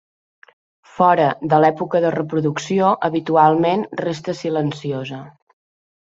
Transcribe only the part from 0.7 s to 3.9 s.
Fora de l'època de reproducció, habitualment